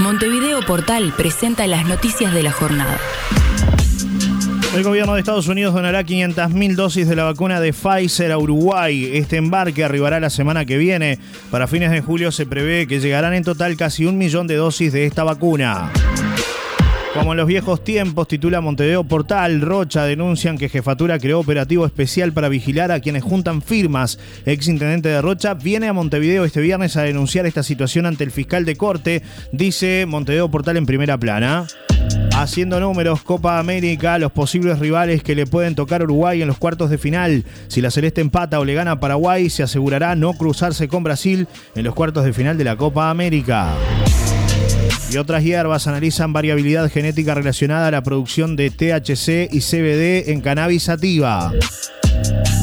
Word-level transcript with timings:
Montevideo 0.00 0.60
Portal 0.62 1.12
presenta 1.16 1.66
las 1.66 1.84
noticias 1.84 2.32
de 2.32 2.44
la 2.44 2.52
jornada. 2.52 2.98
El 4.74 4.84
gobierno 4.84 5.14
de 5.14 5.20
Estados 5.20 5.48
Unidos 5.48 5.74
donará 5.74 6.04
500.000 6.04 6.76
dosis 6.76 7.08
de 7.08 7.16
la 7.16 7.24
vacuna 7.24 7.58
de 7.58 7.72
Pfizer 7.72 8.30
a 8.30 8.38
Uruguay. 8.38 9.10
Este 9.14 9.38
embarque 9.38 9.82
arribará 9.82 10.20
la 10.20 10.30
semana 10.30 10.64
que 10.64 10.78
viene. 10.78 11.18
Para 11.50 11.66
fines 11.66 11.90
de 11.90 12.00
julio 12.00 12.30
se 12.30 12.46
prevé 12.46 12.86
que 12.86 13.00
llegarán 13.00 13.34
en 13.34 13.42
total 13.42 13.76
casi 13.76 14.06
un 14.06 14.18
millón 14.18 14.46
de 14.46 14.54
dosis 14.54 14.92
de 14.92 15.04
esta 15.04 15.24
vacuna. 15.24 15.90
Como 17.18 17.32
en 17.32 17.38
los 17.38 17.48
viejos 17.48 17.82
tiempos, 17.82 18.28
titula 18.28 18.60
Montevideo 18.60 19.02
Portal, 19.02 19.60
Rocha 19.60 20.04
denuncian 20.04 20.56
que 20.56 20.68
Jefatura 20.68 21.18
creó 21.18 21.40
operativo 21.40 21.84
especial 21.84 22.32
para 22.32 22.48
vigilar 22.48 22.92
a 22.92 23.00
quienes 23.00 23.24
juntan 23.24 23.60
firmas. 23.60 24.20
Ex 24.46 24.68
intendente 24.68 25.08
de 25.08 25.20
Rocha 25.20 25.54
viene 25.54 25.88
a 25.88 25.92
Montevideo 25.92 26.44
este 26.44 26.60
viernes 26.60 26.96
a 26.96 27.02
denunciar 27.02 27.44
esta 27.44 27.64
situación 27.64 28.06
ante 28.06 28.22
el 28.22 28.30
fiscal 28.30 28.64
de 28.64 28.76
corte, 28.76 29.22
dice 29.50 30.06
Montevideo 30.06 30.48
Portal 30.48 30.76
en 30.76 30.86
primera 30.86 31.18
plana. 31.18 31.66
Haciendo 32.36 32.78
números, 32.78 33.24
Copa 33.24 33.58
América, 33.58 34.16
los 34.18 34.30
posibles 34.30 34.78
rivales 34.78 35.24
que 35.24 35.34
le 35.34 35.44
pueden 35.44 35.74
tocar 35.74 36.04
Uruguay 36.04 36.40
en 36.40 36.46
los 36.46 36.58
cuartos 36.58 36.88
de 36.88 36.98
final. 36.98 37.44
Si 37.66 37.80
la 37.80 37.90
Celeste 37.90 38.20
empata 38.20 38.60
o 38.60 38.64
le 38.64 38.74
gana 38.74 38.92
a 38.92 39.00
Paraguay, 39.00 39.50
se 39.50 39.64
asegurará 39.64 40.14
no 40.14 40.34
cruzarse 40.34 40.86
con 40.86 41.02
Brasil 41.02 41.48
en 41.74 41.84
los 41.84 41.96
cuartos 41.96 42.24
de 42.24 42.32
final 42.32 42.56
de 42.56 42.64
la 42.64 42.76
Copa 42.76 43.10
América 43.10 43.74
y 45.10 45.16
otras 45.16 45.42
hierbas 45.42 45.86
analizan 45.86 46.32
variabilidad 46.32 46.90
genética 46.90 47.34
relacionada 47.34 47.88
a 47.88 47.90
la 47.90 48.02
producción 48.02 48.56
de 48.56 48.70
THC 48.70 49.52
y 49.52 49.60
CBD 49.60 50.30
en 50.30 50.40
cannabis 50.40 50.84
sativa. 50.84 51.52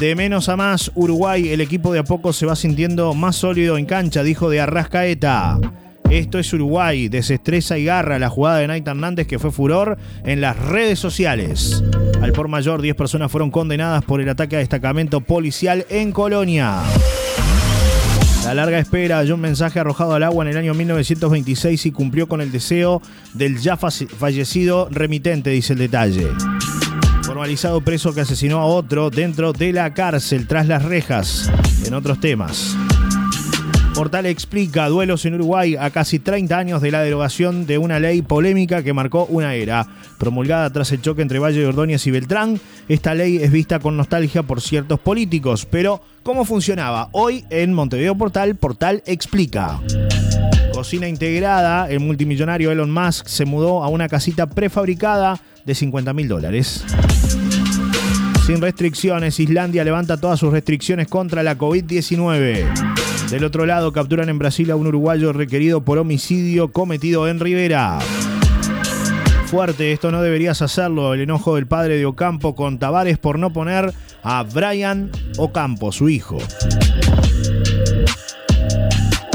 De 0.00 0.14
menos 0.14 0.48
a 0.48 0.56
más, 0.56 0.92
Uruguay, 0.94 1.48
el 1.48 1.60
equipo 1.60 1.92
de 1.92 1.98
a 1.98 2.04
poco 2.04 2.32
se 2.32 2.46
va 2.46 2.54
sintiendo 2.54 3.14
más 3.14 3.36
sólido 3.36 3.78
en 3.78 3.86
cancha, 3.86 4.22
dijo 4.22 4.48
de 4.48 4.60
Arrascaeta. 4.60 5.58
Esto 6.10 6.38
es 6.38 6.52
Uruguay, 6.52 7.08
desestresa 7.08 7.76
y 7.76 7.84
garra 7.84 8.18
la 8.18 8.30
jugada 8.30 8.58
de 8.58 8.68
Naita 8.68 8.92
Hernández 8.92 9.26
que 9.26 9.38
fue 9.38 9.50
furor 9.50 9.98
en 10.24 10.40
las 10.40 10.56
redes 10.56 10.98
sociales. 10.98 11.82
Al 12.22 12.32
por 12.32 12.48
mayor, 12.48 12.80
10 12.80 12.94
personas 12.94 13.30
fueron 13.30 13.50
condenadas 13.50 14.04
por 14.04 14.20
el 14.20 14.28
ataque 14.28 14.56
a 14.56 14.60
destacamento 14.60 15.20
policial 15.20 15.84
en 15.90 16.12
Colonia. 16.12 16.82
La 18.48 18.54
larga 18.54 18.78
espera 18.78 19.22
de 19.22 19.30
un 19.30 19.42
mensaje 19.42 19.78
arrojado 19.78 20.14
al 20.14 20.22
agua 20.22 20.42
en 20.42 20.50
el 20.52 20.56
año 20.56 20.72
1926 20.72 21.84
y 21.84 21.92
cumplió 21.92 22.28
con 22.28 22.40
el 22.40 22.50
deseo 22.50 23.02
del 23.34 23.58
ya 23.58 23.76
fallecido 23.76 24.88
remitente, 24.90 25.50
dice 25.50 25.74
el 25.74 25.80
detalle. 25.80 26.28
Formalizado 27.24 27.82
preso 27.82 28.14
que 28.14 28.22
asesinó 28.22 28.60
a 28.60 28.64
otro 28.64 29.10
dentro 29.10 29.52
de 29.52 29.74
la 29.74 29.92
cárcel 29.92 30.46
tras 30.46 30.66
las 30.66 30.82
rejas. 30.82 31.52
En 31.84 31.92
otros 31.92 32.20
temas. 32.20 32.74
Portal 33.98 34.26
explica 34.26 34.86
duelos 34.86 35.24
en 35.24 35.34
Uruguay 35.34 35.74
a 35.74 35.90
casi 35.90 36.20
30 36.20 36.56
años 36.56 36.80
de 36.80 36.92
la 36.92 37.02
derogación 37.02 37.66
de 37.66 37.78
una 37.78 37.98
ley 37.98 38.22
polémica 38.22 38.84
que 38.84 38.92
marcó 38.92 39.24
una 39.24 39.56
era. 39.56 39.88
Promulgada 40.18 40.72
tras 40.72 40.92
el 40.92 41.02
choque 41.02 41.20
entre 41.20 41.40
Valle 41.40 41.58
de 41.58 41.66
Ordóñez 41.66 42.06
y 42.06 42.12
Beltrán, 42.12 42.60
esta 42.88 43.16
ley 43.16 43.38
es 43.38 43.50
vista 43.50 43.80
con 43.80 43.96
nostalgia 43.96 44.44
por 44.44 44.60
ciertos 44.60 45.00
políticos. 45.00 45.66
Pero, 45.68 46.00
¿cómo 46.22 46.44
funcionaba? 46.44 47.08
Hoy 47.10 47.44
en 47.50 47.74
Montevideo 47.74 48.14
Portal, 48.14 48.54
Portal 48.54 49.02
explica. 49.04 49.80
Cocina 50.72 51.08
integrada, 51.08 51.90
el 51.90 51.98
multimillonario 51.98 52.70
Elon 52.70 52.92
Musk 52.92 53.26
se 53.26 53.46
mudó 53.46 53.82
a 53.82 53.88
una 53.88 54.08
casita 54.08 54.48
prefabricada 54.48 55.40
de 55.66 55.74
50 55.74 56.12
mil 56.12 56.28
dólares. 56.28 56.84
Sin 58.46 58.60
restricciones, 58.60 59.40
Islandia 59.40 59.82
levanta 59.82 60.16
todas 60.18 60.38
sus 60.38 60.52
restricciones 60.52 61.08
contra 61.08 61.42
la 61.42 61.58
COVID-19. 61.58 63.07
Del 63.30 63.44
otro 63.44 63.66
lado, 63.66 63.92
capturan 63.92 64.28
en 64.28 64.38
Brasil 64.38 64.70
a 64.70 64.76
un 64.76 64.86
uruguayo 64.86 65.32
requerido 65.32 65.82
por 65.82 65.98
homicidio 65.98 66.72
cometido 66.72 67.28
en 67.28 67.40
Rivera. 67.40 67.98
Fuerte, 69.46 69.92
esto 69.92 70.10
no 70.10 70.20
deberías 70.22 70.60
hacerlo. 70.62 71.14
El 71.14 71.22
enojo 71.22 71.56
del 71.56 71.66
padre 71.66 71.96
de 71.96 72.06
Ocampo 72.06 72.54
con 72.54 72.78
Tavares 72.78 73.18
por 73.18 73.38
no 73.38 73.52
poner 73.52 73.94
a 74.22 74.42
Brian 74.42 75.10
Ocampo, 75.36 75.92
su 75.92 76.08
hijo. 76.08 76.38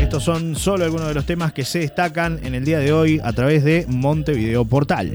Estos 0.00 0.24
son 0.24 0.56
solo 0.56 0.84
algunos 0.84 1.08
de 1.08 1.14
los 1.14 1.26
temas 1.26 1.52
que 1.52 1.64
se 1.64 1.80
destacan 1.80 2.40
en 2.42 2.54
el 2.54 2.64
día 2.64 2.78
de 2.78 2.92
hoy 2.92 3.20
a 3.22 3.32
través 3.34 3.64
de 3.64 3.84
Montevideo 3.88 4.64
Portal. 4.64 5.14